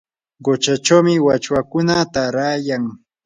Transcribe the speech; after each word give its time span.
quchachawmi 0.43 1.13
wachwakuna 1.27 1.95
taarayan. 2.13 2.83